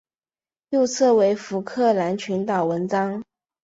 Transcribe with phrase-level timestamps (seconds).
[0.71, 3.21] 右侧为福克兰群岛纹章。